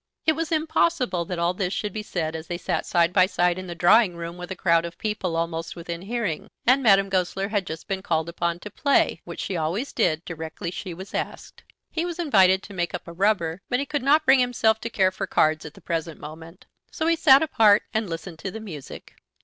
[0.25, 3.59] It was impossible that all this should be said as they sat side by side
[3.59, 7.49] in the drawing room with a crowd of people almost within hearing, and Madame Goesler
[7.49, 11.63] had just been called upon to play, which she always did directly she was asked.
[11.91, 14.89] He was invited to make up a rubber, but he could not bring himself to
[14.89, 16.65] care for cards at the present moment.
[16.91, 19.13] So he sat apart and listened to the music.